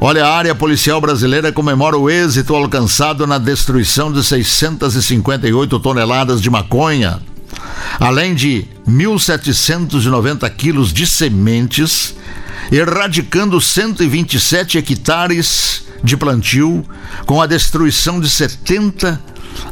Olha, 0.00 0.24
a 0.24 0.32
área 0.32 0.54
policial 0.54 1.00
brasileira 1.00 1.50
comemora 1.50 1.98
o 1.98 2.08
êxito 2.08 2.54
alcançado 2.54 3.26
na 3.26 3.36
destruição 3.36 4.12
de 4.12 4.22
658 4.22 5.80
toneladas 5.80 6.40
de 6.40 6.48
maconha, 6.48 7.20
além 7.98 8.32
de 8.32 8.64
1.790 8.88 10.48
quilos 10.54 10.92
de 10.92 11.04
sementes, 11.04 12.14
erradicando 12.70 13.60
127 13.60 14.78
hectares 14.78 15.82
de 16.04 16.16
plantio, 16.16 16.84
com 17.26 17.42
a 17.42 17.46
destruição 17.48 18.20
de 18.20 18.30
70 18.30 19.20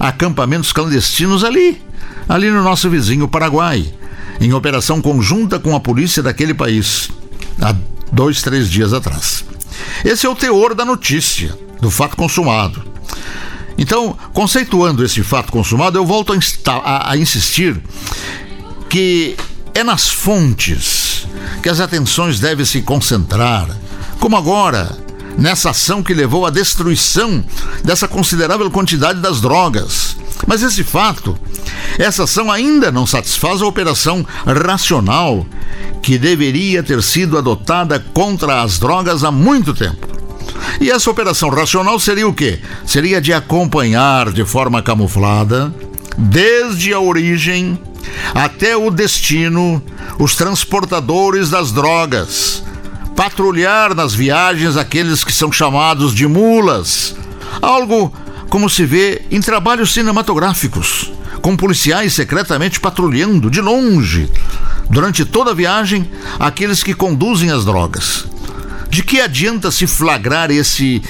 acampamentos 0.00 0.72
clandestinos 0.72 1.44
ali, 1.44 1.80
ali 2.28 2.50
no 2.50 2.64
nosso 2.64 2.90
vizinho 2.90 3.28
Paraguai, 3.28 3.94
em 4.40 4.52
operação 4.52 5.00
conjunta 5.00 5.60
com 5.60 5.76
a 5.76 5.78
polícia 5.78 6.20
daquele 6.20 6.52
país, 6.52 7.10
há 7.62 7.76
dois, 8.10 8.42
três 8.42 8.68
dias 8.68 8.92
atrás. 8.92 9.44
Esse 10.06 10.24
é 10.24 10.28
o 10.30 10.36
teor 10.36 10.72
da 10.72 10.84
notícia, 10.84 11.58
do 11.80 11.90
fato 11.90 12.16
consumado. 12.16 12.80
Então, 13.76 14.16
conceituando 14.32 15.04
esse 15.04 15.20
fato 15.24 15.50
consumado, 15.50 15.98
eu 15.98 16.06
volto 16.06 16.32
a, 16.32 16.70
a, 16.72 17.10
a 17.10 17.16
insistir 17.16 17.76
que 18.88 19.36
é 19.74 19.82
nas 19.82 20.08
fontes 20.08 21.26
que 21.60 21.68
as 21.68 21.80
atenções 21.80 22.38
devem 22.38 22.64
se 22.64 22.82
concentrar, 22.82 23.68
como 24.20 24.36
agora, 24.36 24.96
nessa 25.36 25.70
ação 25.70 26.04
que 26.04 26.14
levou 26.14 26.46
à 26.46 26.50
destruição 26.50 27.44
dessa 27.82 28.06
considerável 28.06 28.70
quantidade 28.70 29.20
das 29.20 29.40
drogas. 29.40 30.16
Mas 30.46 30.62
esse 30.62 30.84
fato, 30.84 31.36
essa 31.98 32.22
ação 32.22 32.52
ainda 32.52 32.92
não 32.92 33.08
satisfaz 33.08 33.60
a 33.60 33.66
operação 33.66 34.24
racional 34.64 35.44
que 36.06 36.18
deveria 36.18 36.84
ter 36.84 37.02
sido 37.02 37.36
adotada 37.36 37.98
contra 38.14 38.62
as 38.62 38.78
drogas 38.78 39.24
há 39.24 39.32
muito 39.32 39.74
tempo. 39.74 40.06
E 40.80 40.88
essa 40.88 41.10
operação 41.10 41.48
racional 41.48 41.98
seria 41.98 42.28
o 42.28 42.32
quê? 42.32 42.60
Seria 42.86 43.20
de 43.20 43.32
acompanhar 43.32 44.30
de 44.30 44.44
forma 44.44 44.80
camuflada, 44.80 45.74
desde 46.16 46.94
a 46.94 47.00
origem 47.00 47.76
até 48.32 48.76
o 48.76 48.88
destino, 48.88 49.82
os 50.16 50.36
transportadores 50.36 51.50
das 51.50 51.72
drogas, 51.72 52.62
patrulhar 53.16 53.92
nas 53.92 54.14
viagens 54.14 54.76
aqueles 54.76 55.24
que 55.24 55.32
são 55.32 55.50
chamados 55.50 56.14
de 56.14 56.28
mulas, 56.28 57.16
algo 57.60 58.14
como 58.48 58.70
se 58.70 58.86
vê 58.86 59.22
em 59.28 59.40
trabalhos 59.40 59.92
cinematográficos, 59.92 61.12
com 61.42 61.56
policiais 61.56 62.14
secretamente 62.14 62.78
patrulhando 62.78 63.50
de 63.50 63.60
longe 63.60 64.30
durante 64.90 65.24
toda 65.24 65.50
a 65.50 65.54
viagem 65.54 66.10
aqueles 66.38 66.82
que 66.82 66.94
conduzem 66.94 67.50
as 67.50 67.64
drogas. 67.64 68.26
De 68.88 69.02
que 69.02 69.20
adianta 69.20 69.70
se 69.70 69.86
flagrar 69.86 70.50
esse 70.50 71.02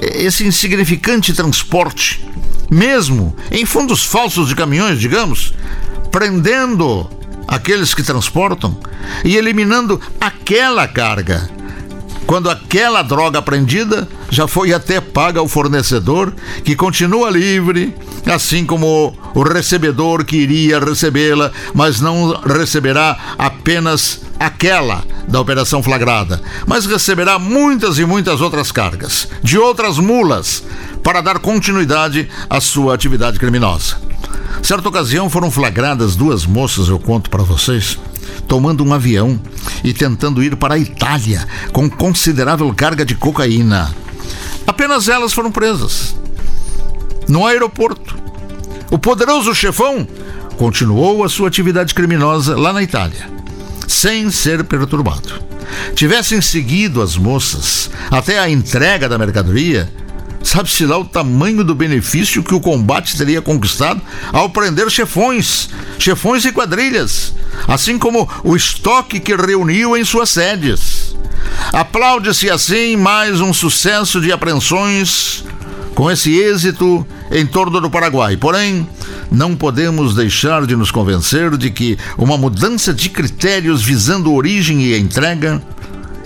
esse 0.00 0.46
insignificante 0.46 1.32
transporte, 1.32 2.24
mesmo 2.70 3.34
em 3.50 3.66
fundos 3.66 4.04
falsos 4.04 4.48
de 4.48 4.54
caminhões, 4.54 5.00
digamos, 5.00 5.52
prendendo 6.12 7.10
aqueles 7.46 7.94
que 7.94 8.02
transportam 8.02 8.78
e 9.24 9.36
eliminando 9.36 10.00
aquela 10.20 10.86
carga. 10.86 11.50
Quando 12.28 12.50
aquela 12.50 13.00
droga 13.00 13.38
apreendida 13.38 14.06
já 14.28 14.46
foi 14.46 14.74
até 14.74 15.00
paga 15.00 15.40
ao 15.40 15.48
fornecedor, 15.48 16.30
que 16.62 16.76
continua 16.76 17.30
livre, 17.30 17.94
assim 18.26 18.66
como 18.66 19.16
o 19.34 19.42
recebedor 19.42 20.22
que 20.26 20.36
iria 20.36 20.78
recebê-la, 20.78 21.50
mas 21.72 22.02
não 22.02 22.38
receberá 22.42 23.34
apenas 23.38 24.20
aquela 24.38 25.02
da 25.26 25.40
operação 25.40 25.82
flagrada, 25.82 26.38
mas 26.66 26.84
receberá 26.84 27.38
muitas 27.38 27.98
e 27.98 28.04
muitas 28.04 28.42
outras 28.42 28.70
cargas, 28.70 29.26
de 29.42 29.58
outras 29.58 29.96
mulas, 29.96 30.62
para 31.02 31.22
dar 31.22 31.38
continuidade 31.38 32.28
à 32.50 32.60
sua 32.60 32.94
atividade 32.94 33.38
criminosa. 33.38 33.96
Certa 34.62 34.86
ocasião 34.86 35.30
foram 35.30 35.50
flagradas 35.50 36.14
duas 36.14 36.44
moças, 36.44 36.88
eu 36.88 36.98
conto 36.98 37.30
para 37.30 37.42
vocês, 37.42 37.98
tomando 38.46 38.84
um 38.84 38.92
avião 38.92 39.40
e 39.84 39.92
tentando 39.92 40.42
ir 40.42 40.56
para 40.56 40.74
a 40.74 40.78
Itália 40.78 41.46
com 41.72 41.88
considerável 41.88 42.72
carga 42.74 43.04
de 43.04 43.14
cocaína. 43.14 43.94
Apenas 44.66 45.08
elas 45.08 45.32
foram 45.32 45.50
presas. 45.50 46.14
No 47.28 47.46
aeroporto, 47.46 48.16
o 48.90 48.98
poderoso 48.98 49.54
chefão 49.54 50.06
continuou 50.56 51.22
a 51.22 51.28
sua 51.28 51.48
atividade 51.48 51.94
criminosa 51.94 52.56
lá 52.56 52.72
na 52.72 52.82
Itália, 52.82 53.30
sem 53.86 54.30
ser 54.30 54.64
perturbado. 54.64 55.48
Tivessem 55.94 56.40
seguido 56.40 57.02
as 57.02 57.16
moças 57.16 57.90
até 58.10 58.38
a 58.38 58.48
entrega 58.48 59.08
da 59.08 59.18
mercadoria, 59.18 59.92
sabe-se 60.42 60.86
lá 60.86 60.98
o 60.98 61.04
tamanho 61.04 61.62
do 61.62 61.74
benefício 61.74 62.42
que 62.42 62.54
o 62.54 62.60
combate 62.60 63.16
teria 63.16 63.42
conquistado 63.42 64.00
ao 64.32 64.48
prender 64.48 64.90
chefões, 64.90 65.68
chefões 65.98 66.44
e 66.44 66.52
quadrilhas, 66.52 67.34
assim 67.66 67.98
como 67.98 68.28
o 68.44 68.56
estoque 68.56 69.20
que 69.20 69.34
reuniu 69.34 69.96
em 69.96 70.04
suas 70.04 70.30
sedes. 70.30 71.16
Aplaude-se 71.72 72.50
assim 72.50 72.96
mais 72.96 73.40
um 73.40 73.52
sucesso 73.52 74.20
de 74.20 74.32
apreensões 74.32 75.44
com 75.94 76.10
esse 76.10 76.36
êxito 76.38 77.06
em 77.30 77.44
torno 77.44 77.80
do 77.80 77.90
Paraguai. 77.90 78.36
Porém, 78.36 78.88
não 79.30 79.56
podemos 79.56 80.14
deixar 80.14 80.64
de 80.66 80.76
nos 80.76 80.90
convencer 80.90 81.56
de 81.56 81.70
que 81.70 81.98
uma 82.16 82.38
mudança 82.38 82.94
de 82.94 83.08
critérios 83.08 83.82
visando 83.82 84.32
origem 84.32 84.82
e 84.82 84.98
entrega 84.98 85.60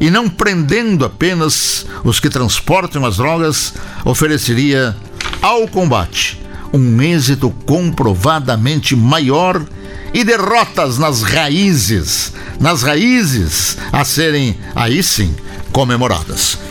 e 0.00 0.10
não 0.10 0.28
prendendo 0.28 1.04
apenas 1.04 1.84
os 2.04 2.20
que 2.20 2.30
transportam 2.30 3.04
as 3.04 3.16
drogas, 3.16 3.74
ofereceria 4.04 4.96
ao 5.42 5.66
combate 5.66 6.47
um 6.72 7.00
êxito 7.02 7.50
comprovadamente 7.66 8.94
maior 8.94 9.64
e 10.12 10.24
derrotas 10.24 10.98
nas 10.98 11.22
raízes, 11.22 12.32
nas 12.60 12.82
raízes 12.82 13.76
a 13.92 14.04
serem 14.04 14.56
aí 14.74 15.02
sim 15.02 15.34
comemoradas. 15.72 16.68